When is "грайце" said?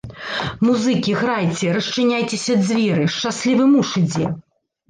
1.19-1.69